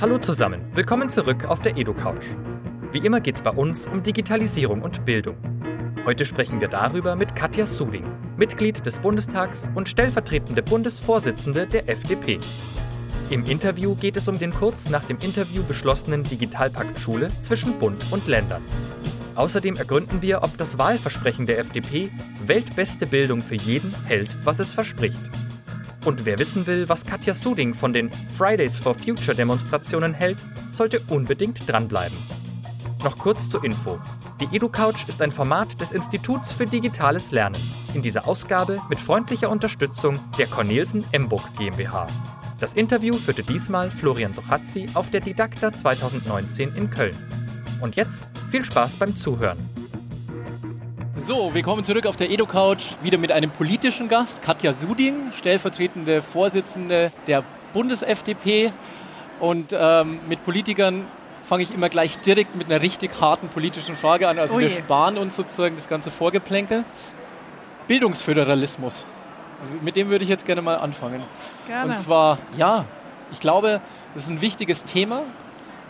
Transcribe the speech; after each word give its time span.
Hallo 0.00 0.18
zusammen, 0.18 0.60
willkommen 0.74 1.08
zurück 1.08 1.44
auf 1.44 1.62
der 1.62 1.76
EduCouch. 1.76 2.24
Wie 2.90 2.98
immer 2.98 3.20
geht 3.20 3.36
es 3.36 3.42
bei 3.42 3.52
uns 3.52 3.86
um 3.86 4.02
Digitalisierung 4.02 4.82
und 4.82 5.04
Bildung. 5.04 5.36
Heute 6.04 6.24
sprechen 6.26 6.60
wir 6.60 6.66
darüber 6.66 7.14
mit 7.14 7.36
Katja 7.36 7.64
Suding, 7.64 8.04
Mitglied 8.36 8.84
des 8.84 8.98
Bundestags 8.98 9.70
und 9.72 9.88
stellvertretende 9.88 10.64
Bundesvorsitzende 10.64 11.68
der 11.68 11.88
FDP. 11.88 12.40
Im 13.30 13.46
Interview 13.46 13.94
geht 13.94 14.16
es 14.16 14.26
um 14.26 14.36
den 14.36 14.52
kurz 14.52 14.90
nach 14.90 15.04
dem 15.04 15.18
Interview 15.18 15.62
beschlossenen 15.62 16.24
Digitalpakt 16.24 16.98
Schule 16.98 17.30
zwischen 17.40 17.78
Bund 17.78 18.04
und 18.10 18.26
Ländern. 18.26 18.64
Außerdem 19.36 19.76
ergründen 19.76 20.22
wir, 20.22 20.42
ob 20.42 20.58
das 20.58 20.76
Wahlversprechen 20.76 21.46
der 21.46 21.60
FDP 21.60 22.10
weltbeste 22.44 23.06
Bildung 23.06 23.40
für 23.40 23.56
jeden 23.56 23.94
hält, 24.06 24.36
was 24.44 24.58
es 24.58 24.72
verspricht. 24.72 25.20
Und 26.04 26.26
wer 26.26 26.38
wissen 26.38 26.66
will, 26.66 26.88
was 26.88 27.06
Katja 27.06 27.32
Suding 27.32 27.72
von 27.72 27.94
den 27.94 28.10
Fridays 28.12 28.78
for 28.78 28.94
Future 28.94 29.34
Demonstrationen 29.34 30.12
hält, 30.12 30.36
sollte 30.70 31.00
unbedingt 31.08 31.68
dranbleiben. 31.68 32.16
Noch 33.02 33.18
kurz 33.18 33.48
zur 33.48 33.64
Info. 33.64 33.98
Die 34.40 34.54
EduCouch 34.54 35.08
ist 35.08 35.22
ein 35.22 35.32
Format 35.32 35.80
des 35.80 35.92
Instituts 35.92 36.52
für 36.52 36.66
digitales 36.66 37.30
Lernen. 37.30 37.56
In 37.94 38.02
dieser 38.02 38.28
Ausgabe 38.28 38.82
mit 38.90 39.00
freundlicher 39.00 39.50
Unterstützung 39.50 40.18
der 40.38 40.46
Cornelsen 40.46 41.04
Emburg 41.12 41.42
GmbH. 41.56 42.06
Das 42.60 42.74
Interview 42.74 43.14
führte 43.14 43.42
diesmal 43.42 43.90
Florian 43.90 44.32
Sochazzi 44.32 44.86
auf 44.94 45.10
der 45.10 45.20
Didakta 45.20 45.72
2019 45.72 46.74
in 46.74 46.90
Köln. 46.90 47.16
Und 47.80 47.96
jetzt 47.96 48.28
viel 48.50 48.64
Spaß 48.64 48.96
beim 48.96 49.16
Zuhören. 49.16 49.58
So, 51.26 51.54
willkommen 51.54 51.84
zurück 51.84 52.04
auf 52.04 52.16
der 52.16 52.30
EduCouch, 52.30 52.98
wieder 53.00 53.16
mit 53.16 53.32
einem 53.32 53.50
politischen 53.50 54.08
Gast, 54.08 54.42
Katja 54.42 54.74
Suding, 54.74 55.32
stellvertretende 55.32 56.20
Vorsitzende 56.20 57.12
der 57.26 57.42
Bundes-FDP. 57.72 58.70
Und 59.40 59.72
ähm, 59.72 60.20
mit 60.28 60.44
Politikern 60.44 61.06
fange 61.42 61.62
ich 61.62 61.72
immer 61.72 61.88
gleich 61.88 62.18
direkt 62.18 62.54
mit 62.56 62.70
einer 62.70 62.82
richtig 62.82 63.22
harten 63.22 63.48
politischen 63.48 63.96
Frage 63.96 64.28
an. 64.28 64.38
Also 64.38 64.56
Ui. 64.56 64.64
wir 64.64 64.68
sparen 64.68 65.16
uns 65.16 65.34
sozusagen 65.34 65.76
das 65.76 65.88
ganze 65.88 66.10
Vorgeplänkel. 66.10 66.84
Bildungsföderalismus. 67.88 69.06
Mit 69.80 69.96
dem 69.96 70.10
würde 70.10 70.24
ich 70.24 70.30
jetzt 70.30 70.44
gerne 70.44 70.60
mal 70.60 70.76
anfangen. 70.76 71.22
Gerne. 71.66 71.92
Und 71.92 71.96
zwar, 71.96 72.36
ja, 72.58 72.84
ich 73.32 73.40
glaube, 73.40 73.80
das 74.12 74.24
ist 74.24 74.28
ein 74.28 74.42
wichtiges 74.42 74.84
Thema, 74.84 75.22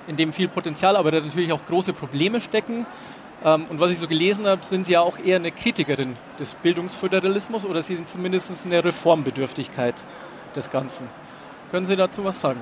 in 0.07 0.15
dem 0.15 0.33
viel 0.33 0.47
Potenzial, 0.47 0.97
aber 0.97 1.11
da 1.11 1.19
natürlich 1.19 1.53
auch 1.53 1.67
große 1.67 1.93
Probleme 1.93 2.41
stecken. 2.41 2.87
Ähm, 3.45 3.67
Und 3.69 3.79
was 3.79 3.91
ich 3.91 3.99
so 3.99 4.09
gelesen 4.09 4.47
habe, 4.47 4.65
sind 4.65 4.87
Sie 4.87 4.95
ja 4.95 5.01
auch 5.01 5.19
eher 5.19 5.37
eine 5.37 5.53
Kritikerin 5.53 6.17
des 6.39 6.55
Bildungsföderalismus 6.55 7.67
oder 7.67 7.83
Sie 7.83 7.97
sind 7.97 8.09
zumindest 8.09 8.51
eine 8.65 8.83
Reformbedürftigkeit 8.85 9.95
des 10.57 10.71
Ganzen. 10.71 11.07
Können 11.71 11.87
Sie 11.87 11.97
dazu 11.97 12.25
was 12.25 12.41
sagen? 12.41 12.61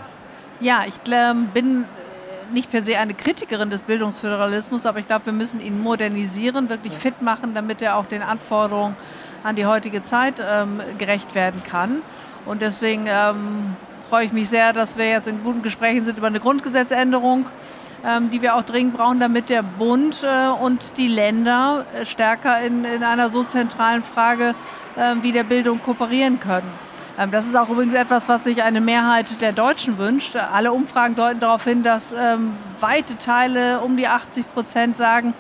Ja, 0.60 0.84
ich 0.86 0.98
bin 0.98 1.84
äh, 1.84 2.52
nicht 2.52 2.70
per 2.70 2.82
se 2.82 2.98
eine 2.98 3.14
Kritikerin 3.14 3.70
des 3.70 3.84
Bildungsföderalismus, 3.84 4.86
aber 4.86 4.98
ich 4.98 5.06
glaube, 5.06 5.26
wir 5.26 5.32
müssen 5.32 5.60
ihn 5.60 5.80
modernisieren, 5.80 6.68
wirklich 6.68 6.94
fit 6.94 7.22
machen, 7.22 7.54
damit 7.54 7.80
er 7.80 7.96
auch 7.96 8.06
den 8.06 8.22
Anforderungen 8.22 8.96
an 9.44 9.56
die 9.56 9.66
heutige 9.66 10.02
Zeit 10.02 10.42
ähm, 10.44 10.80
gerecht 10.98 11.34
werden 11.34 11.62
kann. 11.62 12.02
Und 12.44 12.60
deswegen 12.62 13.06
ähm, 13.06 13.76
freue 14.08 14.24
ich 14.26 14.32
mich 14.32 14.48
sehr, 14.48 14.72
dass 14.72 14.96
wir 14.96 15.08
jetzt 15.08 15.28
in 15.28 15.42
guten 15.42 15.62
Gesprächen 15.62 16.04
sind 16.04 16.18
über 16.18 16.26
eine 16.26 16.40
Grundgesetzänderung, 16.40 17.46
die 18.30 18.42
wir 18.42 18.56
auch 18.56 18.64
dringend 18.64 18.96
brauchen, 18.96 19.20
damit 19.20 19.48
der 19.48 19.62
Bund 19.62 20.24
äh, 20.24 20.48
und 20.48 20.96
die 20.96 21.08
Länder 21.08 21.86
äh, 21.94 22.04
stärker 22.04 22.60
in, 22.60 22.84
in 22.84 23.04
einer 23.04 23.28
so 23.28 23.44
zentralen 23.44 24.02
Frage 24.02 24.54
ähm, 24.96 25.22
wie 25.22 25.32
der 25.32 25.44
Bildung 25.44 25.80
kooperieren 25.80 26.40
können. 26.40 26.70
Ähm, 27.18 27.30
Das 27.30 27.46
ist 27.46 27.56
auch 27.56 27.68
übrigens 27.68 27.94
etwas, 27.94 28.28
was 28.28 28.44
sich 28.44 28.62
eine 28.62 28.80
Mehrheit 28.80 29.40
der 29.40 29.52
Deutschen 29.52 29.98
wünscht. 29.98 30.36
Alle 30.36 30.72
Umfragen 30.72 31.14
deuten 31.14 31.40
darauf 31.40 31.64
hin, 31.64 31.82
dass 31.82 32.12
ähm, 32.12 32.54
weite 32.80 33.18
Teile, 33.18 33.80
um 33.80 33.96
die 33.96 34.08
80 34.08 34.52
Prozent, 34.52 34.96
sagen, 34.96 35.28
ähm, 35.28 35.34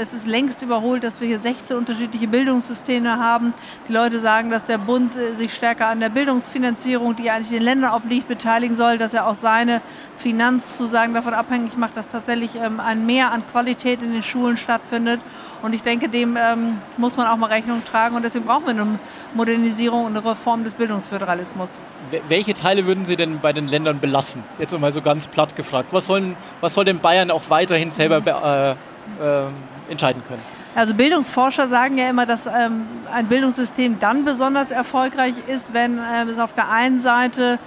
es 0.00 0.12
ist 0.12 0.26
längst 0.26 0.60
überholt, 0.62 1.02
dass 1.04 1.20
wir 1.20 1.28
hier 1.28 1.38
16 1.38 1.76
unterschiedliche 1.76 2.28
Bildungssysteme 2.28 3.18
haben. 3.18 3.54
Die 3.88 3.92
Leute 3.92 4.20
sagen, 4.20 4.50
dass 4.50 4.64
der 4.64 4.78
Bund 4.78 5.16
äh, 5.16 5.34
sich 5.36 5.54
stärker 5.54 5.88
an 5.88 6.00
der 6.00 6.10
Bildungsfinanzierung, 6.10 7.16
die 7.16 7.30
eigentlich 7.30 7.50
den 7.50 7.62
Ländern 7.62 7.92
obliegt, 7.94 8.28
beteiligen 8.28 8.74
soll, 8.74 8.98
dass 8.98 9.14
er 9.14 9.26
auch 9.26 9.34
seine 9.34 9.80
Finanzzusagen 10.18 11.14
davon 11.14 11.34
abhängig 11.34 11.76
macht, 11.76 11.96
dass 11.96 12.08
tatsächlich 12.08 12.56
ähm, 12.56 12.80
ein 12.80 13.06
Mehr 13.06 13.30
an 13.32 13.42
Qualität 13.50 14.02
in 14.02 14.12
den 14.12 14.22
Schulen 14.22 14.56
stattfindet. 14.56 15.20
Und 15.62 15.72
ich 15.72 15.82
denke, 15.82 16.10
dem 16.10 16.36
ähm, 16.36 16.78
muss 16.98 17.16
man 17.16 17.26
auch 17.26 17.36
mal 17.38 17.46
Rechnung 17.46 17.82
tragen. 17.90 18.16
Und 18.16 18.22
deswegen 18.22 18.44
brauchen 18.44 18.64
wir 18.66 18.70
eine 18.72 18.98
Modernisierung 19.32 20.04
und 20.04 20.16
eine 20.16 20.24
Reform 20.30 20.62
des 20.62 20.74
Bildungsföderalismus. 20.74 21.78
Wel- 22.10 22.20
Welche 22.28 22.52
Teile 22.52 22.86
würden 22.86 23.06
Sie 23.06 23.16
denn 23.16 23.40
bei 23.40 23.52
den 23.54 23.68
Ländern 23.68 23.98
belassen? 23.98 24.42
Jetzt 24.58 24.78
mal 24.78 24.92
so 24.92 25.00
ganz 25.00 25.26
platt 25.26 25.56
gefragt. 25.56 25.88
Was, 25.92 26.04
sollen, 26.06 26.36
was 26.60 26.74
soll 26.74 26.84
denn 26.84 26.98
Bayern 26.98 27.30
auch 27.30 27.42
weiterhin 27.48 27.90
selber 27.90 28.20
be- 28.20 28.76
äh, 28.76 28.93
äh, 29.20 29.90
entscheiden 29.90 30.22
können? 30.26 30.42
Also 30.76 30.94
Bildungsforscher 30.94 31.68
sagen 31.68 31.98
ja 31.98 32.10
immer, 32.10 32.26
dass 32.26 32.46
ähm, 32.46 32.86
ein 33.12 33.28
Bildungssystem 33.28 34.00
dann 34.00 34.24
besonders 34.24 34.72
erfolgreich 34.72 35.34
ist, 35.46 35.72
wenn 35.72 35.98
ähm, 35.98 36.28
es 36.28 36.38
auf 36.38 36.52
der 36.52 36.68
einen 36.68 37.00
Seite 37.00 37.60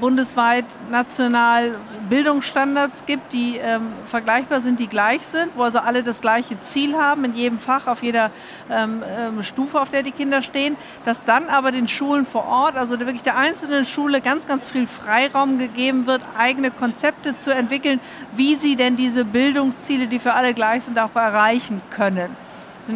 bundesweit 0.00 0.64
national 0.90 1.74
Bildungsstandards 2.08 3.04
gibt, 3.06 3.32
die 3.32 3.56
ähm, 3.56 3.92
vergleichbar 4.06 4.60
sind, 4.60 4.78
die 4.78 4.86
gleich 4.86 5.26
sind, 5.26 5.52
wo 5.56 5.62
also 5.62 5.78
alle 5.78 6.02
das 6.02 6.20
gleiche 6.20 6.58
Ziel 6.60 6.96
haben 6.96 7.24
in 7.24 7.34
jedem 7.34 7.58
Fach, 7.58 7.86
auf 7.86 8.02
jeder 8.02 8.30
ähm, 8.70 9.02
ähm, 9.18 9.42
Stufe, 9.42 9.80
auf 9.80 9.90
der 9.90 10.02
die 10.02 10.12
Kinder 10.12 10.42
stehen, 10.42 10.76
dass 11.04 11.24
dann 11.24 11.48
aber 11.48 11.72
den 11.72 11.88
Schulen 11.88 12.26
vor 12.26 12.46
Ort, 12.46 12.76
also 12.76 12.98
wirklich 13.00 13.22
der 13.22 13.36
einzelnen 13.36 13.84
Schule 13.84 14.20
ganz, 14.20 14.46
ganz 14.46 14.66
viel 14.66 14.86
Freiraum 14.86 15.58
gegeben 15.58 16.06
wird, 16.06 16.22
eigene 16.38 16.70
Konzepte 16.70 17.36
zu 17.36 17.52
entwickeln, 17.52 18.00
wie 18.36 18.54
sie 18.56 18.76
denn 18.76 18.96
diese 18.96 19.24
Bildungsziele, 19.24 20.06
die 20.06 20.18
für 20.18 20.34
alle 20.34 20.54
gleich 20.54 20.84
sind, 20.84 20.98
auch 20.98 21.14
erreichen 21.14 21.80
können. 21.90 22.36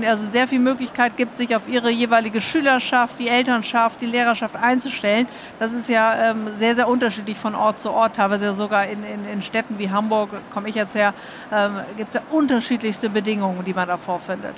Also 0.07 0.27
sehr 0.27 0.47
viel 0.47 0.59
Möglichkeit 0.59 1.17
gibt, 1.17 1.35
sich 1.35 1.55
auf 1.57 1.69
ihre 1.69 1.91
jeweilige 1.91 2.41
Schülerschaft, 2.41 3.19
die 3.19 3.29
Elternschaft, 3.29 4.01
die 4.01 4.07
Lehrerschaft 4.07 4.57
einzustellen. 4.57 5.27
Das 5.59 5.73
ist 5.73 5.89
ja 5.89 6.31
ähm, 6.31 6.49
sehr, 6.57 6.75
sehr 6.75 6.89
unterschiedlich 6.89 7.37
von 7.37 7.55
Ort 7.55 7.81
zu 7.81 7.91
Ort. 7.91 8.17
Teilweise 8.17 8.53
sogar 8.55 8.87
in, 8.87 9.03
in, 9.03 9.25
in 9.25 9.43
Städten 9.43 9.79
wie 9.79 9.91
Hamburg, 9.91 10.31
komme 10.51 10.69
ich 10.69 10.75
jetzt 10.75 10.95
her, 10.95 11.15
ähm, 11.53 11.81
gibt 11.97 12.09
es 12.09 12.15
ja 12.15 12.23
unterschiedlichste 12.31 13.11
Bedingungen, 13.11 13.65
die 13.65 13.73
man 13.73 13.89
da 13.89 13.97
vorfindet. 13.97 14.55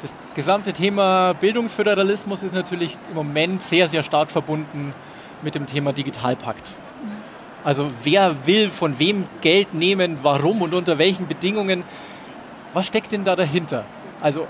Das 0.00 0.14
gesamte 0.34 0.72
Thema 0.72 1.34
Bildungsföderalismus 1.34 2.42
ist 2.42 2.54
natürlich 2.54 2.96
im 3.10 3.16
Moment 3.16 3.62
sehr, 3.62 3.88
sehr 3.88 4.02
stark 4.02 4.30
verbunden 4.30 4.94
mit 5.42 5.54
dem 5.54 5.66
Thema 5.66 5.92
Digitalpakt. 5.92 6.64
Also 7.64 7.88
wer 8.04 8.46
will 8.46 8.70
von 8.70 8.98
wem 8.98 9.26
Geld 9.40 9.74
nehmen, 9.74 10.18
warum 10.22 10.62
und 10.62 10.74
unter 10.74 10.98
welchen 10.98 11.26
Bedingungen? 11.26 11.82
Was 12.72 12.86
steckt 12.86 13.12
denn 13.12 13.24
da 13.24 13.34
dahinter? 13.34 13.84
Also 14.20 14.46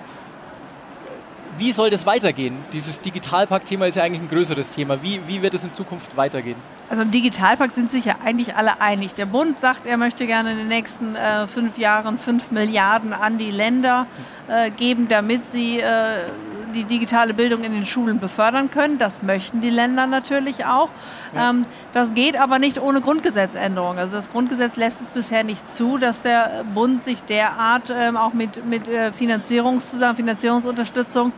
wie 1.59 1.73
soll 1.73 1.91
das 1.91 2.07
weitergehen? 2.07 2.57
Dieses 2.73 3.01
Digitalpakt-Thema 3.01 3.87
ist 3.87 3.97
ja 3.97 4.05
eigentlich 4.05 4.23
ein 4.23 4.29
größeres 4.29 4.71
Thema. 4.71 5.03
Wie, 5.03 5.21
wie 5.27 5.43
wird 5.43 5.55
es 5.55 5.65
in 5.65 5.73
Zukunft 5.73 6.17
weitergehen? 6.17 6.57
Also 6.89 7.03
im 7.03 7.11
Digitalpakt 7.11 7.75
sind 7.75 7.91
sich 7.91 8.05
ja 8.05 8.17
eigentlich 8.25 8.55
alle 8.55 8.81
einig. 8.81 9.15
Der 9.15 9.27
Bund 9.27 9.59
sagt, 9.61 9.85
er 9.85 9.97
möchte 9.97 10.27
gerne 10.27 10.53
in 10.53 10.59
den 10.59 10.69
nächsten 10.69 11.17
äh, 11.17 11.47
fünf 11.49 11.77
Jahren 11.77 12.19
fünf 12.19 12.51
Milliarden 12.51 13.13
an 13.13 13.39
die 13.39 13.51
Länder 13.51 14.07
äh, 14.47 14.71
geben, 14.71 15.09
damit 15.09 15.47
sie 15.47 15.81
äh, 15.81 16.27
die 16.75 16.85
digitale 16.85 17.35
Bildung 17.35 17.65
in 17.65 17.73
den 17.73 17.87
Schulen 17.87 18.19
befördern 18.19 18.71
können. 18.71 18.99
Das 18.99 19.23
möchten 19.23 19.61
die 19.61 19.71
Länder 19.71 20.07
natürlich 20.07 20.65
auch. 20.65 20.91
Ähm, 21.37 21.67
das 21.93 22.15
geht 22.15 22.39
aber 22.39 22.59
nicht 22.59 22.81
ohne 22.81 23.01
Grundgesetzänderung. 23.01 23.99
Also 23.99 24.17
das 24.17 24.31
Grundgesetz 24.31 24.77
lässt 24.77 25.01
es 25.01 25.11
bisher 25.11 25.45
nicht 25.45 25.67
zu, 25.67 25.99
dass 25.99 26.23
der 26.23 26.65
Bund 26.75 27.05
sich 27.05 27.23
derart 27.23 27.93
ähm, 27.95 28.17
auch 28.17 28.33
mit, 28.33 28.65
mit 28.65 28.89
äh, 28.89 29.13
Finanzierungszusammen, 29.13 30.17
Finanzierungsunterstützung 30.17 31.33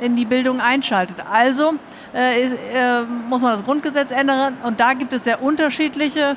in 0.00 0.16
die 0.16 0.24
Bildung 0.24 0.60
einschaltet. 0.60 1.16
Also 1.30 1.74
äh, 2.14 2.42
ist, 2.42 2.54
äh, 2.54 3.02
muss 3.28 3.42
man 3.42 3.52
das 3.52 3.64
Grundgesetz 3.64 4.10
ändern 4.10 4.56
und 4.62 4.80
da 4.80 4.92
gibt 4.92 5.12
es 5.12 5.24
sehr 5.24 5.42
unterschiedliche 5.42 6.36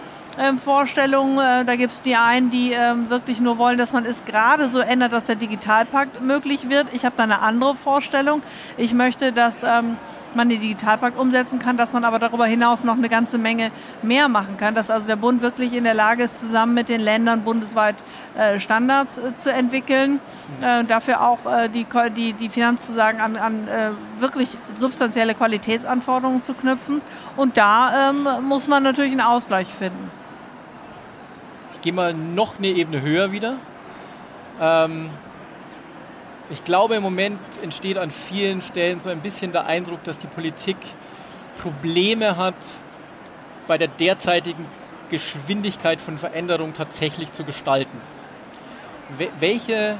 Vorstellungen. 0.58 1.38
Äh, 1.38 1.66
da 1.66 1.76
gibt 1.76 1.92
es 1.94 2.02
die 2.02 2.16
einen, 2.16 2.50
die 2.50 2.72
ähm, 2.72 3.10
wirklich 3.10 3.40
nur 3.40 3.58
wollen, 3.58 3.78
dass 3.78 3.94
man 3.94 4.06
es 4.06 4.24
gerade 4.26 4.70
so 4.70 4.80
ändert, 4.80 5.12
dass 5.12 5.26
der 5.26 5.36
Digitalpakt 5.36 6.22
möglich 6.22 6.70
wird. 6.70 6.88
Ich 6.94 7.06
habe 7.06 7.16
da 7.18 7.24
eine 7.24 7.42
andere 7.42 7.76
Vorstellung. 7.76 8.42
Ich 8.78 8.94
möchte, 8.94 9.34
dass 9.34 9.64
ähm, 9.64 9.98
man 10.34 10.50
den 10.50 10.62
Digitalpakt 10.62 11.18
umsetzen 11.18 11.60
kann, 11.60 11.78
dass 11.78 11.94
man 11.94 12.06
aber 12.06 12.20
darüber 12.20 12.46
hinaus 12.46 12.84
noch 12.84 12.96
eine 12.96 13.10
ganze 13.10 13.38
Menge 13.38 13.72
mehr 14.02 14.30
machen 14.30 14.58
kann, 14.58 14.76
dass 14.76 14.90
also 14.90 15.08
der 15.08 15.16
Bund 15.16 15.42
wirklich 15.42 15.74
in 15.74 15.84
der 15.84 15.94
Lage 15.94 16.24
ist, 16.24 16.40
zusammen 16.40 16.74
mit 16.74 16.90
den 16.90 17.02
Ländern 17.02 17.44
bundesweit 17.44 17.96
äh, 18.38 18.60
Standards 18.60 19.18
äh, 19.18 19.34
zu 19.34 19.52
entwickeln, 19.52 20.20
äh, 20.62 20.84
dafür 20.84 21.22
auch 21.22 21.40
die, 21.74 21.86
die, 22.16 22.34
die 22.34 22.50
Finanzzusagen 22.50 23.22
an, 23.22 23.36
an 23.36 23.68
wirklich 24.20 24.58
substanzielle 24.76 25.34
Qualitätsanforderungen 25.34 26.42
zu 26.42 26.54
knüpfen. 26.54 27.02
Und 27.36 27.58
da 27.58 28.10
ähm, 28.10 28.28
muss 28.44 28.68
man 28.68 28.84
natürlich 28.84 29.12
einen 29.12 29.22
Ausgleich 29.22 29.68
finden. 29.68 30.12
Ich 31.80 31.84
gehe 31.84 31.94
mal 31.94 32.14
noch 32.14 32.58
eine 32.58 32.68
Ebene 32.68 33.02
höher 33.02 33.32
wieder. 33.32 33.56
Ähm, 34.60 35.10
ich 36.50 36.66
glaube, 36.66 36.96
im 36.96 37.04
Moment 37.04 37.40
entsteht 37.64 37.98
an 37.98 38.12
vielen 38.12 38.62
Stellen 38.62 39.00
so 39.00 39.10
ein 39.10 39.22
bisschen 39.22 39.54
der 39.54 39.66
Eindruck, 39.66 40.04
dass 40.04 40.18
die 40.18 40.28
Politik 40.28 40.76
Probleme 41.58 42.36
hat, 42.36 42.58
bei 43.66 43.78
der 43.78 43.88
derzeitigen 43.88 44.66
Geschwindigkeit 45.10 46.02
von 46.02 46.18
Veränderung 46.18 46.74
tatsächlich 46.74 47.32
zu 47.32 47.46
gestalten. 47.46 48.02
Welche 49.40 49.98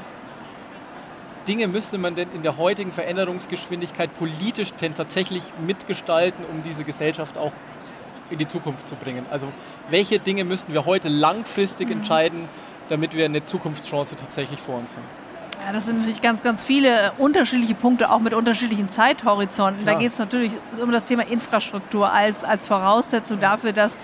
Dinge 1.48 1.66
müsste 1.66 1.96
man 1.96 2.14
denn 2.14 2.28
in 2.34 2.42
der 2.42 2.58
heutigen 2.58 2.92
Veränderungsgeschwindigkeit 2.92 4.14
politisch 4.18 4.74
denn 4.74 4.94
tatsächlich 4.94 5.44
mitgestalten, 5.66 6.44
um 6.44 6.62
diese 6.62 6.84
Gesellschaft 6.84 7.38
auch 7.38 7.52
in 8.30 8.38
die 8.38 8.48
Zukunft 8.48 8.88
zu 8.88 8.96
bringen? 8.96 9.26
Also 9.30 9.48
welche 9.90 10.18
Dinge 10.18 10.44
müssten 10.44 10.72
wir 10.72 10.86
heute 10.86 11.08
langfristig 11.08 11.88
mhm. 11.88 11.98
entscheiden, 11.98 12.48
damit 12.88 13.14
wir 13.14 13.24
eine 13.24 13.44
Zukunftschance 13.44 14.16
tatsächlich 14.16 14.60
vor 14.60 14.76
uns 14.76 14.92
haben? 14.92 15.20
Ja, 15.64 15.72
das 15.72 15.84
sind 15.84 15.98
natürlich 15.98 16.22
ganz, 16.22 16.42
ganz 16.42 16.64
viele 16.64 17.12
unterschiedliche 17.18 17.74
Punkte, 17.74 18.10
auch 18.10 18.20
mit 18.20 18.32
unterschiedlichen 18.32 18.88
Zeithorizonten. 18.88 19.82
Klar. 19.82 19.94
Da 19.94 20.00
geht 20.00 20.12
es 20.14 20.18
natürlich 20.18 20.52
um 20.82 20.90
das 20.90 21.04
Thema 21.04 21.26
Infrastruktur 21.26 22.10
als, 22.10 22.44
als 22.44 22.66
Voraussetzung 22.66 23.40
dafür, 23.40 23.72
dass 23.72 23.98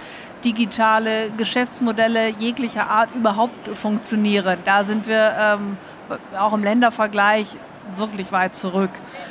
digitale 0.44 1.30
Geschäftsmodelle 1.30 2.28
jeglicher 2.28 2.88
Art 2.90 3.08
überhaupt 3.14 3.68
funktionieren. 3.74 4.58
Da 4.66 4.84
sind 4.84 5.08
wir 5.08 5.34
ähm, 5.38 5.78
auch 6.38 6.52
im 6.52 6.62
Ländervergleich 6.62 7.56
wirklich 7.96 8.32
weit 8.32 8.54
zurück. 8.54 8.90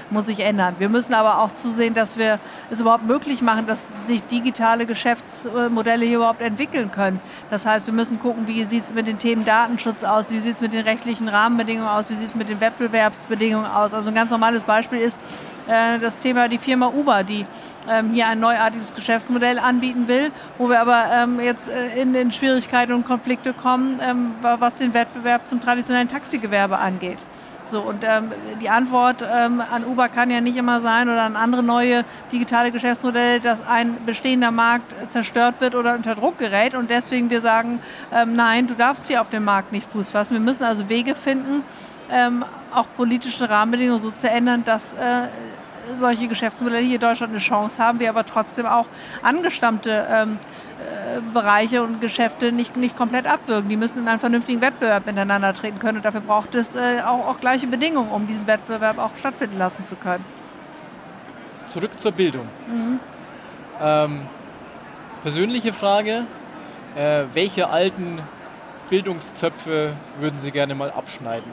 Muss 0.10 0.28
sich 0.28 0.40
ändern. 0.40 0.76
Wir 0.80 0.90
müssen 0.90 1.14
aber 1.14 1.40
auch 1.40 1.52
zusehen, 1.52 1.94
dass 1.94 2.18
wir 2.18 2.40
es 2.70 2.82
überhaupt 2.82 3.06
möglich 3.06 3.42
machen, 3.42 3.68
dass 3.68 3.88
sich 4.04 4.24
digitale 4.24 4.86
Geschäftsmodelle 4.86 6.06
hier 6.06 6.18
überhaupt 6.18 6.42
entwickeln 6.42 6.92
können. 6.92 7.20
Das 7.50 7.66
heißt, 7.66 7.88
wir 7.88 7.94
müssen 7.94 8.20
gucken, 8.20 8.48
wie 8.48 8.64
sieht 8.66 8.84
es 8.84 8.94
mit 8.94 9.08
den 9.08 9.20
Themen 9.20 9.46
Datenschutz 9.46 10.04
aus, 10.04 10.32
wie 10.32 10.40
sieht 10.40 10.56
es 10.56 10.62
mit 10.62 10.74
den 10.74 10.84
rechtlichen 10.84 11.28
Rahmenbedingungen 11.28 11.90
aus, 11.90 12.10
wie 12.10 12.16
sieht 12.16 12.30
es 12.30 12.36
mit 12.36 12.50
den 12.50 12.62
Wettbewerbsbedingungen 12.62 13.70
aus. 13.70 13.94
Also 13.94 14.10
ein 14.10 14.16
ganz 14.16 14.32
normales 14.32 14.64
Beispiel 14.64 15.00
ist 15.00 15.20
äh, 15.68 16.00
das 16.00 16.20
Thema 16.20 16.48
die 16.48 16.58
Firma 16.58 16.88
Uber, 16.88 17.24
die 17.24 17.46
ähm, 17.90 18.12
hier 18.12 18.28
ein 18.28 18.40
neuartiges 18.40 18.94
Geschäftsmodell 18.94 19.60
anbieten 19.60 20.08
will, 20.08 20.32
wo 20.58 20.70
wir 20.70 20.80
aber 20.80 21.06
ähm, 21.12 21.40
jetzt 21.40 21.70
äh, 21.70 22.02
in, 22.02 22.16
in, 22.16 22.32
Schwierigkeiten 22.32 22.94
und 22.94 23.06
Konflikte 23.06 23.54
kommen, 23.54 24.00
ähm, 24.02 24.36
was 24.42 24.76
den 24.76 24.94
Wettbewerb 24.94 25.48
zum 25.48 25.62
traditionellen 25.62 26.08
Taxigewerbe 26.08 26.78
angeht. 26.78 27.18
So, 27.68 27.82
und 27.82 28.04
ähm, 28.04 28.32
die 28.62 28.70
Antwort 28.70 29.24
ähm, 29.28 29.62
an 29.62 29.86
Uber 29.86 30.08
kann 30.08 30.30
ja 30.30 30.40
nicht 30.40 30.58
immer 30.58 30.82
sein 30.82 31.10
oder 31.10 31.24
an 31.24 31.36
andere 31.36 31.64
neue 31.64 32.06
digitale 32.32 32.72
Geschäftsmodelle, 32.72 33.40
dass 33.40 33.66
ein 33.66 33.98
bestehender 34.06 34.52
Markt 34.52 34.94
zerstört 35.10 35.62
wird 35.62 35.74
oder 35.74 35.96
unter 35.96 36.16
Druck 36.16 36.38
gerät 36.38 36.76
und 36.76 36.90
deswegen 36.90 37.30
wir 37.30 37.42
sagen, 37.42 37.80
ähm, 38.14 38.36
nein, 38.36 38.68
du 38.68 38.76
darfst 38.76 39.08
hier 39.08 39.22
auf 39.22 39.30
dem 39.30 39.46
Markt 39.46 39.72
nicht 39.72 39.90
Fuß 39.90 40.10
fassen. 40.12 40.34
Wir 40.34 40.42
müssen 40.42 40.64
also 40.64 40.90
Wege 40.90 41.16
finden, 41.16 41.64
ähm, 42.12 42.46
auch 42.74 42.88
politische 42.96 43.50
Rahmenbedingungen 43.50 44.00
so 44.00 44.12
zu 44.12 44.30
ändern, 44.30 44.64
dass 44.64 44.94
äh, 44.94 45.28
solche 45.98 46.28
Geschäftsmodelle 46.28 46.84
hier 46.86 46.96
in 46.96 47.02
Deutschland 47.02 47.32
eine 47.32 47.40
Chance 47.40 47.82
haben, 47.82 48.00
wir 48.00 48.10
aber 48.10 48.26
trotzdem 48.26 48.66
auch 48.66 48.86
angestammte 49.22 50.08
ähm, 50.10 50.40
äh, 50.80 51.22
Bereiche 51.34 51.84
und 51.84 52.02
Geschäfte 52.02 52.52
nicht, 52.52 52.76
nicht 52.76 52.98
komplett 52.98 53.28
abwürgen. 53.28 53.70
Die 53.70 53.78
müssen 53.78 54.00
in 54.00 54.08
einen 54.08 54.20
vernünftigen 54.20 54.62
Wettbewerb 54.62 55.06
miteinander 55.06 55.54
treten 55.54 55.80
können 55.80 55.98
und 55.98 56.06
dafür 56.06 56.22
braucht 56.22 56.56
es 56.56 56.76
äh, 56.76 57.02
auch, 57.06 57.28
auch 57.28 57.40
gleiche 57.40 57.68
Bedingungen, 57.68 58.12
um 58.12 58.28
diesen 58.28 58.48
Wettbewerb 58.48 58.98
auch 58.98 59.12
stattfinden 59.18 59.58
lassen 59.58 59.86
zu 59.86 59.96
können. 59.96 60.26
Zurück 61.68 61.98
zur 61.98 62.12
Bildung. 62.12 62.48
Mhm. 62.68 63.00
Ähm, 63.82 64.22
persönliche 65.22 65.74
Frage, 65.74 66.26
äh, 66.96 67.24
welche 67.34 67.70
alten 67.70 68.22
Bildungszöpfe 68.90 69.94
würden 70.20 70.40
Sie 70.40 70.52
gerne 70.52 70.76
mal 70.76 70.92
abschneiden? 70.92 71.52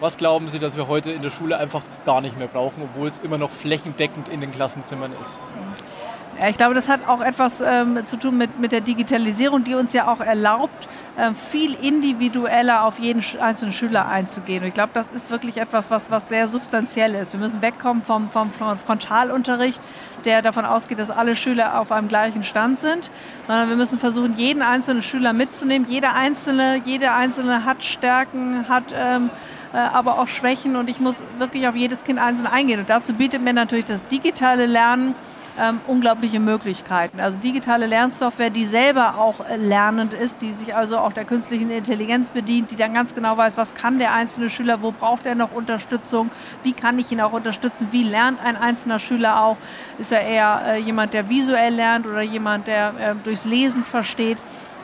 Was 0.00 0.16
glauben 0.16 0.48
Sie, 0.48 0.58
dass 0.58 0.78
wir 0.78 0.88
heute 0.88 1.10
in 1.10 1.20
der 1.20 1.30
Schule 1.30 1.58
einfach 1.58 1.82
gar 2.06 2.22
nicht 2.22 2.38
mehr 2.38 2.48
brauchen, 2.48 2.82
obwohl 2.82 3.06
es 3.06 3.18
immer 3.18 3.36
noch 3.36 3.50
flächendeckend 3.50 4.30
in 4.30 4.40
den 4.40 4.50
Klassenzimmern 4.50 5.12
ist? 5.20 5.38
Ich 6.48 6.56
glaube, 6.56 6.74
das 6.74 6.88
hat 6.88 7.06
auch 7.06 7.20
etwas 7.20 7.60
ähm, 7.60 8.06
zu 8.06 8.16
tun 8.16 8.38
mit, 8.38 8.58
mit 8.58 8.72
der 8.72 8.80
Digitalisierung, 8.80 9.62
die 9.62 9.74
uns 9.74 9.92
ja 9.92 10.10
auch 10.10 10.20
erlaubt, 10.20 10.88
äh, 11.18 11.32
viel 11.34 11.74
individueller 11.74 12.84
auf 12.84 12.98
jeden 12.98 13.22
einzelnen 13.42 13.74
Schüler 13.74 14.08
einzugehen. 14.08 14.62
Und 14.62 14.68
ich 14.68 14.74
glaube, 14.74 14.92
das 14.94 15.10
ist 15.10 15.30
wirklich 15.30 15.58
etwas, 15.58 15.90
was, 15.90 16.10
was 16.10 16.30
sehr 16.30 16.48
substanziell 16.48 17.14
ist. 17.14 17.34
Wir 17.34 17.40
müssen 17.40 17.60
wegkommen 17.60 18.02
vom, 18.02 18.30
vom 18.30 18.50
Frontalunterricht, 18.52 19.82
der 20.24 20.40
davon 20.40 20.64
ausgeht, 20.64 20.98
dass 20.98 21.10
alle 21.10 21.36
Schüler 21.36 21.78
auf 21.78 21.92
einem 21.92 22.08
gleichen 22.08 22.42
Stand 22.42 22.80
sind, 22.80 23.10
sondern 23.46 23.68
wir 23.68 23.76
müssen 23.76 23.98
versuchen, 23.98 24.34
jeden 24.38 24.62
einzelnen 24.62 25.02
Schüler 25.02 25.34
mitzunehmen. 25.34 25.86
Jeder 25.90 26.14
Einzelne, 26.14 26.80
jeder 26.86 27.16
Einzelne 27.16 27.66
hat 27.66 27.82
Stärken, 27.82 28.66
hat 28.66 28.94
ähm, 28.94 29.26
äh, 29.26 29.59
aber 29.78 30.18
auch 30.18 30.28
Schwächen 30.28 30.76
und 30.76 30.88
ich 30.88 31.00
muss 31.00 31.22
wirklich 31.38 31.68
auf 31.68 31.76
jedes 31.76 32.04
Kind 32.04 32.18
einzeln 32.18 32.46
eingehen. 32.46 32.80
Und 32.80 32.90
dazu 32.90 33.14
bietet 33.14 33.42
mir 33.42 33.52
natürlich 33.52 33.84
das 33.84 34.06
digitale 34.06 34.66
Lernen 34.66 35.14
ähm, 35.60 35.80
unglaubliche 35.86 36.40
Möglichkeiten. 36.40 37.20
Also 37.20 37.38
digitale 37.38 37.86
Lernsoftware, 37.86 38.50
die 38.50 38.64
selber 38.64 39.18
auch 39.18 39.40
äh, 39.40 39.56
lernend 39.56 40.14
ist, 40.14 40.42
die 40.42 40.52
sich 40.52 40.74
also 40.74 40.98
auch 40.98 41.12
der 41.12 41.24
künstlichen 41.24 41.70
Intelligenz 41.70 42.30
bedient, 42.30 42.70
die 42.70 42.76
dann 42.76 42.94
ganz 42.94 43.14
genau 43.14 43.36
weiß, 43.36 43.56
was 43.56 43.74
kann 43.74 43.98
der 43.98 44.14
einzelne 44.14 44.48
Schüler, 44.48 44.82
wo 44.82 44.92
braucht 44.92 45.26
er 45.26 45.34
noch 45.34 45.52
Unterstützung, 45.52 46.30
wie 46.62 46.72
kann 46.72 46.98
ich 46.98 47.10
ihn 47.12 47.20
auch 47.20 47.32
unterstützen, 47.32 47.88
wie 47.90 48.04
lernt 48.04 48.40
ein 48.42 48.56
einzelner 48.56 48.98
Schüler 48.98 49.42
auch, 49.42 49.56
ist 49.98 50.12
er 50.12 50.22
eher 50.22 50.62
äh, 50.66 50.78
jemand, 50.78 51.14
der 51.14 51.28
visuell 51.28 51.74
lernt 51.74 52.06
oder 52.06 52.22
jemand, 52.22 52.66
der 52.66 52.88
äh, 52.98 53.14
durchs 53.22 53.44
Lesen 53.44 53.84
versteht. 53.84 54.38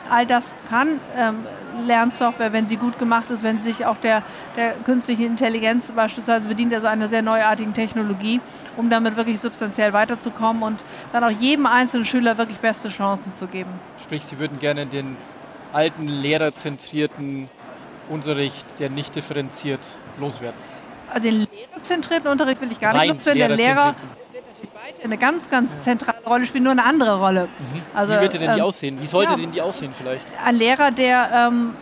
All 0.09 0.25
das 0.25 0.55
kann 0.69 0.99
ähm, 1.15 1.45
Lernsoftware, 1.85 2.53
wenn 2.53 2.67
sie 2.67 2.77
gut 2.77 2.97
gemacht 2.99 3.29
ist, 3.29 3.43
wenn 3.43 3.59
sie 3.59 3.71
sich 3.71 3.85
auch 3.85 3.97
der, 3.97 4.23
der 4.55 4.73
künstlichen 4.73 5.25
Intelligenz 5.25 5.91
beispielsweise 5.91 6.47
bedient, 6.47 6.73
also 6.73 6.87
einer 6.87 7.07
sehr 7.07 7.21
neuartigen 7.21 7.73
Technologie, 7.73 8.39
um 8.75 8.89
damit 8.89 9.15
wirklich 9.15 9.39
substanziell 9.39 9.93
weiterzukommen 9.93 10.63
und 10.63 10.83
dann 11.13 11.23
auch 11.23 11.29
jedem 11.29 11.65
einzelnen 11.65 12.05
Schüler 12.05 12.37
wirklich 12.37 12.59
beste 12.59 12.89
Chancen 12.89 13.31
zu 13.31 13.47
geben. 13.47 13.69
Sprich, 14.01 14.25
Sie 14.25 14.39
würden 14.39 14.59
gerne 14.59 14.85
den 14.85 15.17
alten 15.73 16.07
lehrerzentrierten 16.07 17.49
Unterricht, 18.09 18.65
der 18.79 18.89
nicht 18.89 19.15
differenziert, 19.15 19.81
loswerden? 20.19 20.59
Den 21.23 21.47
lehrerzentrierten 21.51 22.29
Unterricht 22.29 22.61
will 22.61 22.71
ich 22.71 22.79
gar 22.79 22.93
nicht 22.93 23.13
loswerden. 23.13 23.39
Der 23.39 23.55
Lehrer 23.55 23.95
eine 25.03 25.17
ganz, 25.17 25.49
ganz 25.49 25.83
zentrale 25.83 26.16
Rolle 26.27 26.45
spielt, 26.45 26.63
nur 26.63 26.71
eine 26.71 26.83
andere 26.83 27.19
Rolle. 27.19 27.45
Mhm. 27.45 27.81
Also, 27.93 28.13
Wie 28.13 28.19
würde 28.19 28.39
denn 28.39 28.53
die 28.53 28.59
ähm, 28.59 28.65
aussehen? 28.65 29.01
Wie 29.01 29.05
sollte 29.05 29.31
ja, 29.31 29.37
denn 29.37 29.51
die 29.51 29.61
aussehen 29.61 29.91
vielleicht? 29.93 30.27
Ein 30.43 30.55
Lehrer, 30.55 30.91
der 30.91 31.29
ähm, 31.33 31.73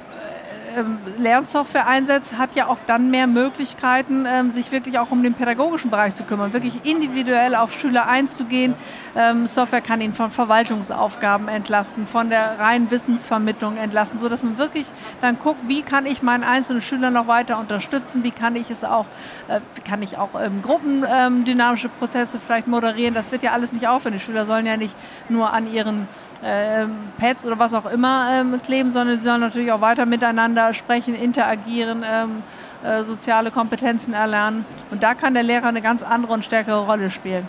Lernsoftware 1.17 1.87
einsetzt, 1.87 2.37
hat 2.37 2.55
ja 2.55 2.67
auch 2.67 2.77
dann 2.87 3.11
mehr 3.11 3.27
Möglichkeiten, 3.27 4.25
ähm, 4.27 4.51
sich 4.51 4.71
wirklich 4.71 4.99
auch 4.99 5.11
um 5.11 5.23
den 5.23 5.33
pädagogischen 5.33 5.89
Bereich 5.91 6.15
zu 6.15 6.23
kümmern, 6.23 6.53
wirklich 6.53 6.85
individuell 6.85 7.55
auf 7.55 7.73
Schüler 7.73 8.07
einzugehen. 8.07 8.73
Ähm, 9.15 9.47
Software 9.47 9.81
kann 9.81 10.01
ihn 10.01 10.13
von 10.13 10.31
Verwaltungsaufgaben 10.31 11.47
entlasten, 11.47 12.07
von 12.07 12.29
der 12.29 12.59
reinen 12.59 12.91
Wissensvermittlung 12.91 13.77
entlasten, 13.77 14.19
sodass 14.19 14.43
man 14.43 14.57
wirklich 14.57 14.87
dann 15.21 15.39
guckt, 15.39 15.61
wie 15.67 15.81
kann 15.81 16.05
ich 16.05 16.21
meinen 16.21 16.43
einzelnen 16.43 16.81
Schüler 16.81 17.11
noch 17.11 17.27
weiter 17.27 17.59
unterstützen, 17.59 18.23
wie 18.23 18.31
kann 18.31 18.55
ich 18.55 18.71
es 18.71 18.83
auch, 18.83 19.05
äh, 19.47 19.61
kann 19.87 20.01
ich 20.01 20.17
auch 20.17 20.29
ähm, 20.39 20.61
gruppendynamische 20.61 21.89
Prozesse 21.89 22.39
vielleicht 22.39 22.67
moderieren. 22.67 23.13
Das 23.13 23.31
wird 23.31 23.43
ja 23.43 23.51
alles 23.51 23.73
nicht 23.73 23.87
aufhören. 23.87 24.13
Die 24.13 24.19
Schüler 24.19 24.45
sollen 24.45 24.65
ja 24.65 24.77
nicht 24.77 24.95
nur 25.29 25.53
an 25.53 25.71
ihren 25.71 26.07
äh, 26.43 26.85
Pads 27.17 27.45
oder 27.45 27.59
was 27.59 27.73
auch 27.73 27.85
immer 27.85 28.27
ähm, 28.31 28.61
kleben, 28.61 28.91
sondern 28.91 29.17
sie 29.17 29.23
sollen 29.23 29.41
natürlich 29.41 29.71
auch 29.71 29.81
weiter 29.81 30.05
miteinander 30.05 30.73
sprechen, 30.73 31.15
interagieren, 31.15 32.03
ähm, 32.09 32.43
äh, 32.83 33.03
soziale 33.03 33.51
Kompetenzen 33.51 34.13
erlernen. 34.13 34.65
Und 34.91 35.03
da 35.03 35.13
kann 35.15 35.33
der 35.33 35.43
Lehrer 35.43 35.67
eine 35.67 35.81
ganz 35.81 36.03
andere 36.03 36.33
und 36.33 36.45
stärkere 36.45 36.85
Rolle 36.85 37.09
spielen. 37.09 37.47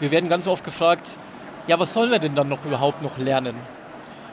Wir 0.00 0.10
werden 0.10 0.28
ganz 0.28 0.46
oft 0.46 0.64
gefragt, 0.64 1.18
ja, 1.66 1.78
was 1.78 1.92
sollen 1.92 2.10
wir 2.10 2.18
denn 2.18 2.34
dann 2.34 2.48
noch 2.48 2.64
überhaupt 2.64 3.02
noch 3.02 3.18
lernen? 3.18 3.54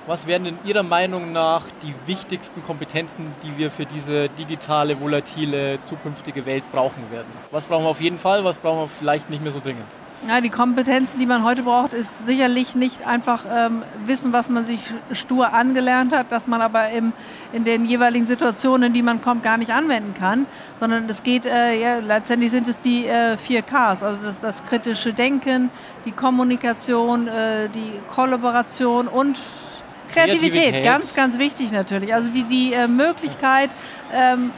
Was 0.07 0.27
wären 0.27 0.43
denn 0.43 0.59
Ihrer 0.63 0.83
Meinung 0.83 1.31
nach 1.31 1.63
die 1.81 1.93
wichtigsten 2.05 2.63
Kompetenzen, 2.63 3.33
die 3.41 3.57
wir 3.57 3.71
für 3.71 3.85
diese 3.85 4.29
digitale, 4.29 5.01
volatile, 5.01 5.79
zukünftige 5.83 6.45
Welt 6.45 6.63
brauchen 6.71 7.09
werden? 7.11 7.25
Was 7.49 7.65
brauchen 7.65 7.85
wir 7.85 7.89
auf 7.89 8.01
jeden 8.01 8.19
Fall, 8.19 8.43
was 8.43 8.59
brauchen 8.59 8.81
wir 8.81 8.87
vielleicht 8.87 9.31
nicht 9.31 9.41
mehr 9.41 9.51
so 9.51 9.59
dringend? 9.59 9.87
Ja, 10.27 10.41
die 10.41 10.49
Kompetenzen, 10.49 11.19
die 11.19 11.27
man 11.27 11.43
heute 11.43 11.63
braucht, 11.63 11.93
ist 11.93 12.25
sicherlich 12.25 12.73
nicht 12.73 13.05
einfach 13.05 13.45
ähm, 13.51 13.83
Wissen, 14.05 14.33
was 14.33 14.49
man 14.49 14.63
sich 14.63 14.79
stur 15.11 15.53
angelernt 15.53 16.13
hat, 16.13 16.31
dass 16.31 16.47
man 16.47 16.61
aber 16.61 16.89
im, 16.89 17.13
in 17.53 17.63
den 17.63 17.85
jeweiligen 17.85 18.25
Situationen, 18.25 18.87
in 18.87 18.93
die 18.93 19.03
man 19.03 19.21
kommt, 19.21 19.43
gar 19.43 19.57
nicht 19.57 19.71
anwenden 19.71 20.15
kann, 20.15 20.47
sondern 20.79 21.07
es 21.09 21.21
geht, 21.21 21.45
äh, 21.45 21.79
ja, 21.79 21.99
letztendlich 21.99 22.49
sind 22.49 22.67
es 22.67 22.79
die 22.79 23.05
äh, 23.05 23.37
vier 23.37 23.61
Ks, 23.61 24.01
also 24.01 24.19
das, 24.23 24.41
das 24.41 24.63
kritische 24.63 25.13
Denken, 25.13 25.69
die 26.05 26.11
Kommunikation, 26.11 27.27
äh, 27.27 27.69
die 27.69 27.99
Kollaboration 28.07 29.07
und 29.07 29.37
Kreativität. 30.11 30.53
Kreativität. 30.53 30.83
ganz, 30.83 31.13
ganz 31.13 31.37
wichtig 31.37 31.71
natürlich. 31.71 32.13
Also 32.13 32.29
die, 32.29 32.43
die 32.43 32.73
äh, 32.73 32.87
Möglichkeit, 32.87 33.69
ähm, 34.13 34.51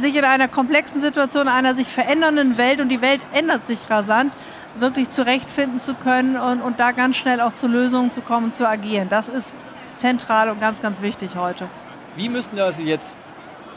sich 0.00 0.16
in 0.16 0.24
einer 0.24 0.48
komplexen 0.48 1.00
Situation, 1.00 1.48
einer 1.48 1.74
sich 1.74 1.88
verändernden 1.88 2.58
Welt 2.58 2.80
und 2.80 2.88
die 2.88 3.00
Welt 3.00 3.20
ändert 3.32 3.66
sich 3.66 3.78
rasant, 3.88 4.32
wirklich 4.78 5.08
zurechtfinden 5.08 5.78
zu 5.78 5.94
können 5.94 6.36
und, 6.36 6.60
und 6.60 6.80
da 6.80 6.92
ganz 6.92 7.16
schnell 7.16 7.40
auch 7.40 7.54
zu 7.54 7.66
Lösungen 7.66 8.12
zu 8.12 8.20
kommen, 8.20 8.52
zu 8.52 8.68
agieren. 8.68 9.08
Das 9.08 9.28
ist 9.28 9.50
zentral 9.96 10.50
und 10.50 10.60
ganz, 10.60 10.82
ganz 10.82 11.00
wichtig 11.02 11.36
heute. 11.36 11.68
Wie 12.16 12.28
müssten 12.28 12.58
also 12.58 12.82
jetzt 12.82 13.16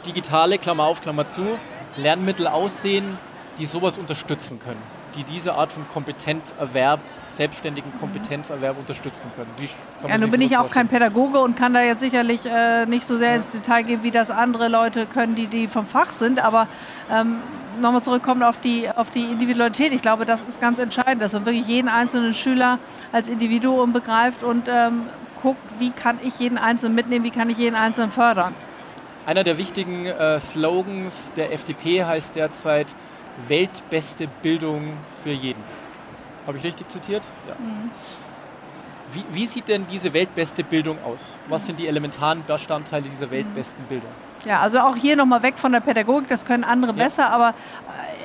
digitale, 0.06 0.58
Klammer 0.58 0.84
auf, 0.84 1.00
Klammer 1.00 1.28
zu, 1.28 1.58
Lernmittel 1.96 2.46
aussehen, 2.46 3.18
die 3.58 3.66
sowas 3.66 3.98
unterstützen 3.98 4.58
können? 4.60 4.99
Die 5.14 5.24
diese 5.24 5.54
Art 5.54 5.72
von 5.72 5.88
Kompetenzerwerb, 5.88 7.00
selbstständigen 7.28 7.92
Kompetenzerwerb 7.98 8.78
unterstützen 8.78 9.30
können. 9.36 9.50
ja, 10.08 10.18
nun 10.18 10.30
bin 10.30 10.40
ich 10.40 10.56
auch 10.56 10.70
kein 10.70 10.88
Pädagoge 10.88 11.38
und 11.40 11.56
kann 11.56 11.74
da 11.74 11.82
jetzt 11.82 12.00
sicherlich 12.00 12.44
äh, 12.46 12.86
nicht 12.86 13.06
so 13.06 13.16
sehr 13.16 13.30
ja. 13.30 13.36
ins 13.36 13.50
Detail 13.50 13.82
gehen, 13.82 14.02
wie 14.02 14.10
das 14.10 14.30
andere 14.30 14.68
Leute 14.68 15.06
können, 15.06 15.34
die, 15.34 15.46
die 15.46 15.68
vom 15.68 15.86
Fach 15.86 16.10
sind. 16.10 16.42
Aber 16.42 16.66
ähm, 17.10 17.36
nochmal 17.80 18.02
zurückkommen 18.02 18.42
auf 18.42 18.58
die, 18.58 18.88
auf 18.90 19.10
die 19.10 19.24
Individualität. 19.24 19.92
Ich 19.92 20.02
glaube, 20.02 20.26
das 20.26 20.44
ist 20.44 20.60
ganz 20.60 20.78
entscheidend, 20.78 21.22
dass 21.22 21.32
man 21.32 21.46
wirklich 21.46 21.66
jeden 21.66 21.88
einzelnen 21.88 22.34
Schüler 22.34 22.78
als 23.12 23.28
Individuum 23.28 23.92
begreift 23.92 24.42
und 24.42 24.68
ähm, 24.68 25.02
guckt, 25.42 25.62
wie 25.78 25.90
kann 25.90 26.18
ich 26.22 26.38
jeden 26.38 26.58
Einzelnen 26.58 26.94
mitnehmen, 26.94 27.24
wie 27.24 27.30
kann 27.30 27.50
ich 27.50 27.58
jeden 27.58 27.76
Einzelnen 27.76 28.12
fördern. 28.12 28.54
Einer 29.26 29.44
der 29.44 29.58
wichtigen 29.58 30.06
äh, 30.06 30.40
Slogans 30.40 31.32
der 31.36 31.52
FDP 31.52 32.04
heißt 32.04 32.36
derzeit 32.36 32.86
weltbeste 33.48 34.28
Bildung 34.42 34.94
für 35.22 35.30
jeden. 35.30 35.62
Habe 36.46 36.58
ich 36.58 36.64
richtig 36.64 36.88
zitiert? 36.88 37.22
Ja. 37.48 37.54
Mhm. 37.54 37.90
Wie, 39.12 39.24
wie, 39.32 39.46
sieht 39.46 39.68
denn 39.68 39.86
diese 39.90 40.12
weltbeste 40.12 40.62
Bildung 40.62 40.96
aus? 41.04 41.36
Was 41.48 41.66
sind 41.66 41.78
die 41.78 41.88
elementaren 41.88 42.44
Bestandteile 42.46 43.08
dieser 43.08 43.30
weltbesten 43.30 43.84
Bildung? 43.84 44.10
Ja, 44.44 44.60
also 44.60 44.78
auch 44.78 44.96
hier 44.96 45.16
nochmal 45.16 45.42
weg 45.42 45.58
von 45.58 45.72
der 45.72 45.80
Pädagogik, 45.80 46.28
das 46.28 46.44
können 46.44 46.64
andere 46.64 46.92
ja. 46.92 47.04
besser, 47.04 47.30
aber 47.30 47.54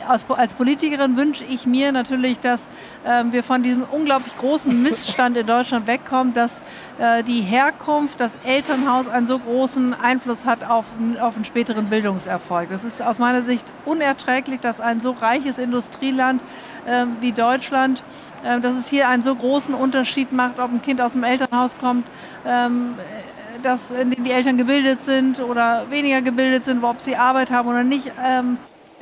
als, 0.08 0.54
Politikerin 0.54 1.18
wünsche 1.18 1.44
ich 1.44 1.66
mir 1.66 1.92
natürlich, 1.92 2.40
dass 2.40 2.68
äh, 3.04 3.24
wir 3.30 3.44
von 3.44 3.64
diesem 3.64 3.84
unglaublich 3.84 4.36
großen 4.38 4.82
Missstand 4.82 5.38
in 5.38 5.46
Deutschland 5.46 5.88
wegkommen, 5.88 6.34
dass 6.34 6.62
äh, 7.00 7.24
die 7.24 7.42
Herkunft, 7.42 8.20
das 8.20 8.38
Elternhaus 8.44 9.08
einen 9.08 9.28
so 9.28 9.40
großen 9.40 9.94
Einfluss 9.94 10.46
hat 10.46 10.64
auf, 10.64 10.86
auf 11.20 11.36
einen 11.36 11.46
späteren 11.46 11.90
Bildungserfolg. 11.90 12.70
Das 12.70 12.84
ist 12.84 13.02
aus 13.02 13.20
meiner 13.20 13.42
Sicht 13.42 13.66
unerträglich, 13.86 14.60
dass 14.60 14.80
ein 14.80 15.02
so 15.02 15.12
reiches 15.12 15.58
Industrieland 15.58 16.42
äh, 16.86 17.06
wie 17.22 17.32
Deutschland 17.32 18.04
ähm, 18.46 18.62
dass 18.62 18.76
es 18.76 18.88
hier 18.88 19.10
einen 19.10 19.24
so 19.24 19.34
großen 19.34 19.74
Unterschied 19.74 20.32
macht, 20.32 20.60
ob 20.60 20.72
ein 20.72 20.82
Kind 20.82 21.02
aus 21.02 21.14
dem 21.14 21.24
Elternhaus 21.24 21.78
kommt, 21.80 22.06
ähm, 22.46 22.94
das, 23.64 23.90
in 23.90 24.12
dem 24.12 24.24
die 24.24 24.32
Eltern 24.32 24.56
gebildet 24.56 25.04
sind 25.04 25.40
oder 25.40 25.90
weniger 25.90 26.22
gebildet 26.22 26.64
sind, 26.64 26.84
ob 26.84 27.02
sie 27.02 27.16
Arbeit 27.16 27.50
haben 27.50 27.68
oder 27.68 27.84
nicht. 27.84 28.12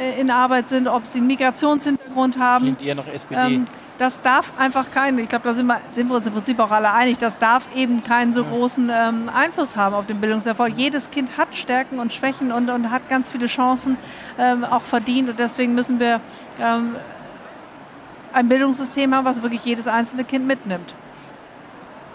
Äh, 0.04 0.20
in 0.20 0.30
Arbeit 0.32 0.70
sind, 0.70 0.88
ob 0.88 1.06
sie 1.08 1.20
einen 1.20 1.28
Migrationshintergrund 1.28 2.38
haben. 2.38 2.64
Klingt 2.64 2.82
eher 2.82 2.96
noch 2.96 3.08
SPD. 3.08 3.40
Ähm, 3.40 3.66
das 3.98 4.22
darf 4.22 4.60
einfach 4.60 4.92
keinen, 4.92 5.20
ich 5.20 5.30
glaube, 5.30 5.46
da 5.46 5.54
sind 5.54 5.68
wir, 5.68 5.80
sind 5.94 6.10
wir, 6.10 6.16
uns 6.16 6.26
im 6.26 6.34
Prinzip 6.34 6.60
auch 6.60 6.72
alle 6.72 6.92
einig, 6.92 7.20
das 7.20 7.38
darf 7.38 7.64
eben 7.76 8.04
keinen 8.04 8.34
so 8.34 8.44
großen 8.44 8.92
ähm, 8.92 9.30
Einfluss 9.34 9.78
haben 9.78 9.94
auf 9.94 10.08
den 10.08 10.20
Bildungserfolg. 10.20 10.74
Jedes 10.76 11.12
Kind 11.12 11.38
hat 11.38 11.56
Stärken 11.56 12.00
und 12.00 12.12
Schwächen 12.12 12.52
und, 12.52 12.70
und 12.70 12.90
hat 12.90 13.08
ganz 13.08 13.30
viele 13.30 13.46
Chancen 13.46 13.98
ähm, 14.40 14.66
auch 14.66 14.82
verdient 14.82 15.30
und 15.30 15.40
deswegen 15.40 15.76
müssen 15.76 16.00
wir 16.00 16.22
ähm, 16.60 16.96
ein 18.34 18.50
Bildungssystem 18.50 19.14
haben, 19.14 19.26
was 19.26 19.42
wirklich 19.44 19.64
jedes 19.64 19.88
einzelne 19.88 20.24
Kind 20.24 20.48
mitnimmt. 20.48 20.96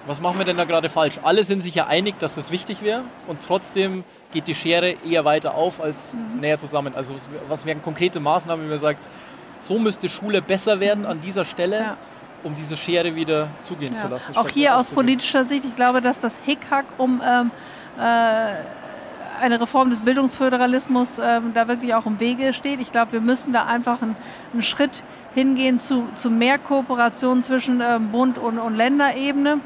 Was 0.09 0.23
machen 0.23 0.39
wir 0.39 0.47
denn 0.47 0.57
da 0.57 0.65
gerade 0.65 0.89
falsch? 0.89 1.21
Alle 1.23 1.45
sind 1.45 1.63
sich 1.63 1.75
ja 1.75 1.87
einig, 1.87 2.19
dass 2.19 2.35
das 2.35 2.51
wichtig 2.51 2.83
wäre 2.83 3.03
und 3.27 3.41
trotzdem 3.47 4.05
geht 4.33 4.49
die 4.49 4.55
Schere 4.55 4.97
eher 5.07 5.27
weiter 5.27 5.55
auf 5.55 5.83
als 5.83 6.15
mhm. 6.15 6.41
näher 6.41 6.59
zusammen. 6.59 6.95
Also 6.95 7.15
was 7.47 7.67
wären 7.67 7.83
konkrete 7.83 8.19
Maßnahmen, 8.19 8.65
wenn 8.65 8.71
man 8.71 8.81
sagt, 8.81 9.01
so 9.61 9.79
müsste 9.79 10.09
Schule 10.09 10.41
besser 10.41 10.81
werden 10.81 11.05
an 11.05 11.21
dieser 11.21 11.45
Stelle, 11.45 11.79
ja. 11.79 11.97
um 12.43 12.55
diese 12.55 12.77
Schere 12.77 13.15
wieder 13.15 13.49
zugehen 13.63 13.95
ja. 13.95 14.01
zu 14.01 14.09
lassen. 14.09 14.35
Auch 14.35 14.49
hier 14.49 14.77
aus 14.79 14.89
politischer 14.89 15.45
Sicht, 15.45 15.67
ich 15.67 15.77
glaube, 15.77 16.01
dass 16.01 16.21
das 16.21 16.39
Hickhack 16.45 16.87
um 16.97 17.21
ähm, 17.23 17.51
äh, 17.99 18.55
eine 19.41 19.61
Reform 19.61 19.91
des 19.91 20.01
Bildungsföderalismus 20.01 21.19
ähm, 21.23 21.53
da 21.53 21.69
wirklich 21.69 21.95
auch 21.95 22.07
im 22.07 22.19
Wege 22.19 22.55
steht. 22.55 22.81
Ich 22.81 22.93
glaube, 22.93 23.13
wir 23.13 23.21
müssen 23.21 23.53
da 23.53 23.67
einfach 23.67 24.01
einen, 24.01 24.17
einen 24.53 24.63
Schritt 24.63 25.03
hingehen 25.35 25.81
zu, 25.81 26.09
zu 26.15 26.31
mehr 26.31 26.59
Kooperation 26.59 27.43
zwischen 27.43 27.81
ähm, 27.81 28.09
Bund 28.11 28.39
und, 28.39 28.59
und 28.59 28.75
Länderebene. 28.75 29.61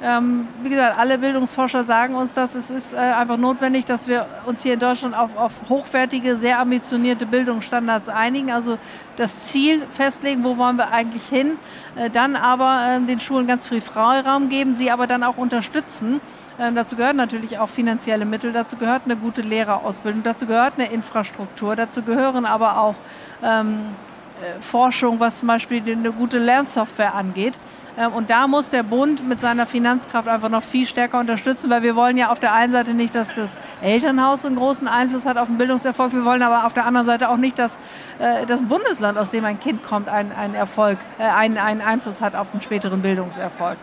Ähm, 0.00 0.46
wie 0.62 0.68
gesagt, 0.68 0.96
alle 0.96 1.18
Bildungsforscher 1.18 1.82
sagen 1.82 2.14
uns 2.14 2.32
das. 2.32 2.54
Es 2.54 2.70
ist 2.70 2.92
äh, 2.92 2.98
einfach 2.98 3.36
notwendig, 3.36 3.84
dass 3.84 4.06
wir 4.06 4.26
uns 4.46 4.62
hier 4.62 4.74
in 4.74 4.80
Deutschland 4.80 5.16
auf, 5.16 5.36
auf 5.36 5.52
hochwertige, 5.68 6.36
sehr 6.36 6.60
ambitionierte 6.60 7.26
Bildungsstandards 7.26 8.08
einigen. 8.08 8.52
Also 8.52 8.78
das 9.16 9.46
Ziel 9.46 9.82
festlegen, 9.90 10.44
wo 10.44 10.56
wollen 10.56 10.76
wir 10.76 10.92
eigentlich 10.92 11.26
hin. 11.28 11.58
Äh, 11.96 12.10
dann 12.10 12.36
aber 12.36 12.96
äh, 12.96 13.06
den 13.06 13.18
Schulen 13.18 13.48
ganz 13.48 13.66
viel 13.66 13.80
Freiraum 13.80 14.48
geben, 14.48 14.76
sie 14.76 14.92
aber 14.92 15.08
dann 15.08 15.24
auch 15.24 15.36
unterstützen. 15.36 16.20
Ähm, 16.60 16.76
dazu 16.76 16.94
gehören 16.94 17.16
natürlich 17.16 17.58
auch 17.58 17.68
finanzielle 17.68 18.24
Mittel, 18.24 18.52
dazu 18.52 18.76
gehört 18.76 19.02
eine 19.04 19.16
gute 19.16 19.42
Lehrerausbildung, 19.42 20.22
dazu 20.22 20.46
gehört 20.46 20.74
eine 20.76 20.92
Infrastruktur, 20.92 21.74
dazu 21.74 22.02
gehören 22.02 22.46
aber 22.46 22.80
auch 22.80 22.94
ähm, 23.42 23.78
äh, 23.78 24.17
Forschung, 24.60 25.20
was 25.20 25.40
zum 25.40 25.48
Beispiel 25.48 25.82
eine 25.90 26.12
gute 26.12 26.38
Lernsoftware 26.38 27.14
angeht. 27.14 27.54
Ähm, 27.98 28.12
und 28.12 28.30
da 28.30 28.46
muss 28.46 28.70
der 28.70 28.82
Bund 28.82 29.26
mit 29.28 29.40
seiner 29.40 29.66
Finanzkraft 29.66 30.28
einfach 30.28 30.48
noch 30.48 30.62
viel 30.62 30.86
stärker 30.86 31.18
unterstützen, 31.18 31.68
weil 31.68 31.82
wir 31.82 31.96
wollen 31.96 32.16
ja 32.16 32.30
auf 32.30 32.38
der 32.38 32.54
einen 32.54 32.72
Seite 32.72 32.94
nicht, 32.94 33.14
dass 33.14 33.34
das 33.34 33.58
Elternhaus 33.82 34.46
einen 34.46 34.56
großen 34.56 34.86
Einfluss 34.86 35.26
hat 35.26 35.36
auf 35.36 35.48
den 35.48 35.58
Bildungserfolg. 35.58 36.12
Wir 36.12 36.24
wollen 36.24 36.42
aber 36.42 36.66
auf 36.66 36.74
der 36.74 36.86
anderen 36.86 37.06
Seite 37.06 37.28
auch 37.28 37.36
nicht, 37.36 37.58
dass 37.58 37.78
äh, 38.18 38.46
das 38.46 38.62
Bundesland, 38.62 39.18
aus 39.18 39.30
dem 39.30 39.44
ein 39.44 39.58
Kind 39.58 39.84
kommt, 39.84 40.08
einen, 40.08 40.54
Erfolg, 40.54 40.98
äh, 41.18 41.24
einen 41.24 41.58
Einfluss 41.80 42.20
hat 42.20 42.36
auf 42.36 42.50
den 42.52 42.60
späteren 42.60 43.02
Bildungserfolg. 43.02 43.78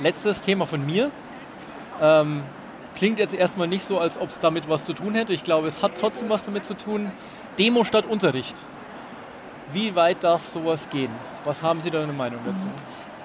Letztes 0.00 0.40
Thema 0.40 0.66
von 0.66 0.86
mir. 0.86 1.10
Ähm, 2.00 2.42
klingt 2.94 3.18
jetzt 3.18 3.34
erstmal 3.34 3.66
nicht 3.68 3.84
so, 3.84 3.98
als 3.98 4.18
ob 4.18 4.28
es 4.28 4.38
damit 4.38 4.68
was 4.68 4.84
zu 4.84 4.92
tun 4.92 5.14
hätte. 5.14 5.32
Ich 5.32 5.44
glaube, 5.44 5.66
es 5.66 5.82
hat 5.82 5.92
trotzdem 5.98 6.28
was 6.28 6.44
damit 6.44 6.64
zu 6.64 6.74
tun. 6.74 7.10
Demo 7.58 7.84
statt 7.84 8.06
Unterricht. 8.06 8.56
Wie 9.72 9.94
weit 9.94 10.24
darf 10.24 10.46
sowas 10.46 10.88
gehen? 10.88 11.10
Was 11.44 11.62
haben 11.62 11.80
Sie 11.80 11.90
da 11.90 12.02
eine 12.02 12.12
Meinung 12.12 12.40
dazu? 12.44 12.68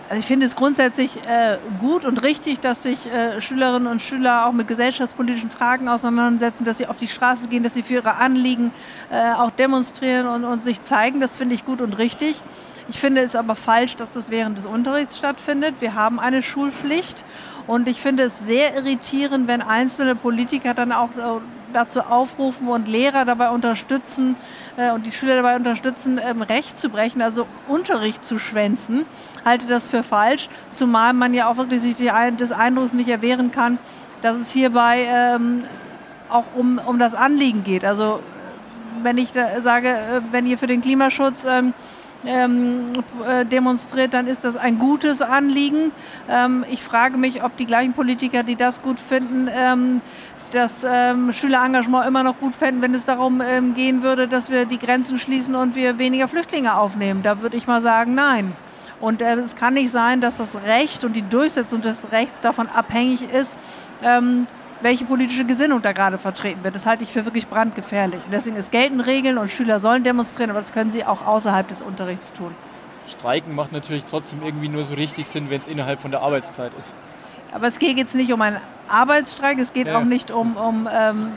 Also 0.08 0.20
ich 0.20 0.25
finde 0.28 0.46
es 0.46 0.56
grundsätzlich 0.56 1.18
äh, 1.28 1.58
gut 1.82 2.06
und 2.06 2.24
richtig, 2.24 2.60
dass 2.60 2.84
sich 2.84 3.12
äh, 3.12 3.42
Schülerinnen 3.42 3.88
und 3.88 4.04
Schüler 4.04 4.46
auch 4.46 4.52
mit 4.52 4.68
gesellschaftspolitischen 4.68 5.50
Fragen 5.50 5.90
auseinandersetzen, 5.90 6.64
dass 6.64 6.78
sie 6.78 6.86
auf 6.86 6.98
die 6.98 7.08
Straße 7.08 7.48
gehen, 7.48 7.64
dass 7.64 7.74
sie 7.74 7.82
für 7.82 7.96
ihre 7.96 8.16
Anliegen 8.18 8.72
äh, 9.10 9.34
auch 9.34 9.50
demonstrieren 9.50 10.28
und, 10.28 10.44
und 10.44 10.64
sich 10.64 10.82
zeigen. 10.84 11.22
Das 11.22 11.36
finde 11.36 11.56
ich 11.56 11.66
gut 11.66 11.82
und 11.82 11.98
richtig. 11.98 12.44
Ich 12.88 13.00
finde 13.00 13.22
es 13.22 13.36
aber 13.36 13.56
falsch, 13.56 13.96
dass 13.96 14.12
das 14.12 14.30
während 14.30 14.60
des 14.60 14.68
Unterrichts 14.68 15.18
stattfindet. 15.18 15.75
Wir 15.80 15.96
haben 15.96 16.20
eine 16.20 16.44
Schulpflicht 16.44 17.25
und 17.66 17.88
ich 17.88 18.00
finde 18.00 18.24
es 18.24 18.40
sehr 18.40 18.75
irritierend, 18.75 19.48
wenn 19.48 19.64
einzelne 19.64 20.16
Politiker 20.16 20.75
dann 20.75 20.92
auch 20.92 21.10
äh, 21.18 21.42
dazu 21.75 22.01
aufrufen 22.01 22.67
und 22.67 22.88
Lehrer 22.88 23.25
dabei 23.25 23.50
unterstützen 23.50 24.36
äh, 24.77 24.91
und 24.91 25.05
die 25.05 25.12
Schüler 25.12 25.36
dabei 25.36 25.55
unterstützen, 25.55 26.20
ähm, 26.24 26.41
Recht 26.41 26.79
zu 26.79 26.89
brechen, 26.89 27.22
also 27.22 27.46
Unterricht 27.67 28.24
zu 28.24 28.39
schwänzen. 28.39 29.05
Halte 29.44 29.67
das 29.67 29.88
für 29.88 30.03
falsch, 30.03 30.50
zumal 30.72 31.13
man 31.13 31.34
ja 31.34 31.50
auch 31.50 31.58
wirklich 31.58 31.82
sich 31.82 31.96
des 31.96 32.51
Eindrucks 32.51 32.94
nicht 32.94 33.10
erwehren 33.10 33.51
kann, 33.51 33.77
dass 34.22 34.38
es 34.38 34.51
hierbei 34.51 35.05
ähm, 35.08 35.63
auch 36.29 36.46
um, 36.55 36.79
um 36.86 36.98
das 36.98 37.13
Anliegen 37.13 37.63
geht. 37.63 37.86
Also 37.86 38.20
wenn 39.03 39.17
ich 39.17 39.29
sage, 39.62 39.89
äh, 39.89 40.22
wenn 40.32 40.48
ihr 40.48 40.58
für 40.58 40.67
den 40.67 40.82
Klimaschutz 40.82 41.46
ähm, 41.46 41.74
ähm, 42.25 42.86
äh, 43.27 43.45
demonstriert, 43.45 44.13
dann 44.13 44.27
ist 44.27 44.43
das 44.43 44.57
ein 44.57 44.79
gutes 44.79 45.22
Anliegen. 45.22 45.91
Ähm, 46.29 46.65
ich 46.69 46.81
frage 46.84 47.17
mich, 47.17 47.43
ob 47.43 47.55
die 47.57 47.65
gleichen 47.65 47.93
Politiker, 47.93 48.43
die 48.43 48.55
das 48.55 48.81
gut 48.81 49.00
finden, 49.00 49.50
ähm, 49.53 50.01
das 50.51 50.86
ähm, 50.88 51.34
Schülerengagement 51.34 52.07
immer 52.07 52.24
noch 52.24 52.39
gut 52.39 52.55
fänden, 52.55 52.81
wenn 52.81 52.93
es 52.93 53.05
darum 53.05 53.41
ähm, 53.41 53.74
gehen 53.74 54.03
würde, 54.03 54.27
dass 54.27 54.50
wir 54.50 54.65
die 54.65 54.79
Grenzen 54.79 55.17
schließen 55.17 55.55
und 55.55 55.75
wir 55.75 55.98
weniger 55.98 56.27
Flüchtlinge 56.27 56.77
aufnehmen. 56.77 57.24
Da 57.24 57.41
würde 57.41 57.57
ich 57.57 57.67
mal 57.67 57.81
sagen, 57.81 58.15
nein. 58.15 58.53
Und 59.01 59.22
äh, 59.22 59.36
es 59.36 59.55
kann 59.55 59.74
nicht 59.74 59.91
sein, 59.91 60.22
dass 60.22 60.38
das 60.38 60.55
Recht 60.65 61.03
und 61.03 61.15
die 61.15 61.27
Durchsetzung 61.27 61.81
des 61.81 62.12
Rechts 62.12 62.41
davon 62.41 62.69
abhängig 62.69 63.29
ist, 63.29 63.57
ähm, 64.03 64.48
welche 64.82 65.05
politische 65.05 65.46
Gesinnung 65.46 65.82
da 65.82 65.91
gerade 65.91 66.17
vertreten 66.17 66.63
wird. 66.63 66.75
Das 66.75 66.86
halte 66.86 67.03
ich 67.03 67.12
für 67.12 67.25
wirklich 67.25 67.48
brandgefährlich. 67.48 68.22
Deswegen 68.32 68.58
es 68.58 68.72
gelten 68.72 69.00
Regeln 69.00 69.38
und 69.38 69.50
Schüler 69.50 69.79
sollen 69.79 70.03
demonstrieren, 70.03 70.50
aber 70.50 70.60
das 70.60 70.74
können 70.74 70.91
sie 70.91 71.05
auch 71.05 71.25
außerhalb 71.25 71.67
des 71.67 71.82
Unterrichts 71.82 72.34
tun. 72.34 72.53
Streiken 73.08 73.55
macht 73.55 73.72
natürlich 73.72 74.05
trotzdem 74.05 74.41
irgendwie 74.44 74.70
nur 74.70 74.84
so 74.84 74.96
richtig 74.96 75.27
Sinn, 75.27 75.50
wenn 75.50 75.62
es 75.62 75.67
innerhalb 75.67 76.01
von 76.01 76.12
der 76.12 76.22
Arbeitszeit 76.22 76.74
ist. 76.77 76.94
Aber 77.51 77.67
es 77.67 77.79
geht 77.79 77.98
jetzt 77.98 78.15
nicht 78.15 78.34
um 78.34 78.41
einen 78.41 78.58
Arbeitsstreik, 78.89 79.60
es 79.60 79.74
geht 79.74 79.88
ja. 79.88 79.98
auch 79.98 80.04
nicht 80.04 80.32
um, 80.32 80.58
um 80.58 80.88
ähm, 80.92 81.32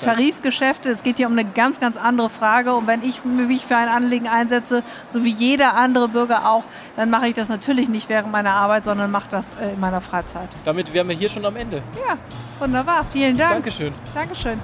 Tarifgeschäfte, 0.00 0.90
es 0.90 1.02
geht 1.02 1.16
hier 1.16 1.26
um 1.26 1.32
eine 1.32 1.44
ganz, 1.44 1.80
ganz 1.80 1.96
andere 1.96 2.30
Frage. 2.30 2.74
Und 2.74 2.86
wenn 2.86 3.02
ich 3.02 3.24
mich 3.24 3.66
für 3.66 3.76
ein 3.76 3.88
Anliegen 3.88 4.28
einsetze, 4.28 4.82
so 5.08 5.24
wie 5.24 5.30
jeder 5.30 5.74
andere 5.74 6.08
Bürger 6.08 6.50
auch, 6.50 6.64
dann 6.96 7.10
mache 7.10 7.28
ich 7.28 7.34
das 7.34 7.48
natürlich 7.48 7.88
nicht 7.88 8.08
während 8.08 8.30
meiner 8.32 8.54
Arbeit, 8.54 8.84
sondern 8.84 9.10
mache 9.10 9.28
das 9.30 9.52
äh, 9.60 9.72
in 9.72 9.80
meiner 9.80 10.00
Freizeit. 10.00 10.48
Damit 10.64 10.92
wären 10.92 11.08
wir 11.08 11.16
hier 11.16 11.28
schon 11.28 11.44
am 11.44 11.56
Ende. 11.56 11.82
Ja, 12.06 12.16
wunderbar. 12.58 13.04
Vielen 13.12 13.36
Dank. 13.36 13.52
Dankeschön. 13.52 13.92
Dankeschön. 14.14 14.60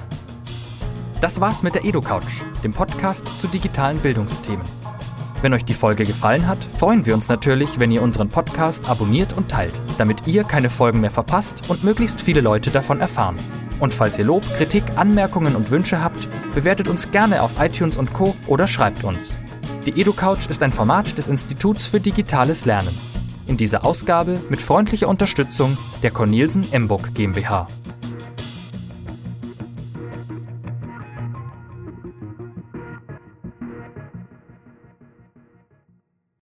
Das 1.21 1.39
war's 1.39 1.61
mit 1.61 1.75
der 1.75 1.85
EduCouch, 1.85 2.41
dem 2.63 2.73
Podcast 2.73 3.39
zu 3.39 3.47
digitalen 3.47 3.99
Bildungsthemen. 3.99 4.80
Wenn 5.41 5.53
euch 5.55 5.65
die 5.65 5.73
Folge 5.73 6.03
gefallen 6.03 6.47
hat, 6.47 6.63
freuen 6.63 7.07
wir 7.07 7.15
uns 7.15 7.27
natürlich, 7.27 7.79
wenn 7.79 7.91
ihr 7.91 8.03
unseren 8.03 8.29
Podcast 8.29 8.87
abonniert 8.87 9.33
und 9.33 9.49
teilt, 9.49 9.73
damit 9.97 10.27
ihr 10.27 10.43
keine 10.43 10.69
Folgen 10.69 11.01
mehr 11.01 11.09
verpasst 11.09 11.67
und 11.67 11.83
möglichst 11.83 12.21
viele 12.21 12.41
Leute 12.41 12.69
davon 12.69 12.99
erfahren. 12.99 13.37
Und 13.79 13.91
falls 13.91 14.19
ihr 14.19 14.25
Lob, 14.25 14.43
Kritik, 14.57 14.83
Anmerkungen 14.97 15.55
und 15.55 15.71
Wünsche 15.71 16.03
habt, 16.03 16.27
bewertet 16.53 16.87
uns 16.87 17.09
gerne 17.09 17.41
auf 17.41 17.55
iTunes 17.59 17.97
und 17.97 18.13
Co. 18.13 18.35
oder 18.45 18.67
schreibt 18.67 19.03
uns. 19.03 19.39
Die 19.87 19.99
EduCouch 19.99 20.47
ist 20.47 20.61
ein 20.61 20.71
Format 20.71 21.17
des 21.17 21.27
Instituts 21.27 21.87
für 21.87 21.99
digitales 21.99 22.65
Lernen. 22.65 22.95
In 23.47 23.57
dieser 23.57 23.83
Ausgabe 23.83 24.39
mit 24.49 24.61
freundlicher 24.61 25.07
Unterstützung 25.07 25.75
der 26.03 26.11
Cornelsen 26.11 26.71
Emburg 26.71 27.15
GmbH. 27.15 27.67